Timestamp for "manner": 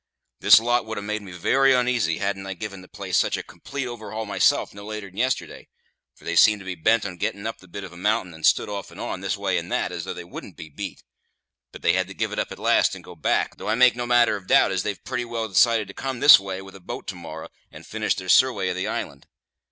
14.07-14.35